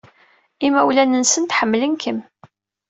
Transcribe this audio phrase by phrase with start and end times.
[0.65, 2.19] Imawlan-nsent ḥemmlen-kem.